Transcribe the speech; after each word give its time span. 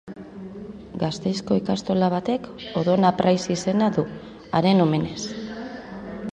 Gasteizko 1.03 1.57
ikastola 1.59 2.09
batek 2.15 2.49
Odon 2.83 3.07
Apraiz 3.11 3.37
izena 3.59 3.93
du, 3.99 4.09
haren 4.61 4.85
omenez. 4.89 5.23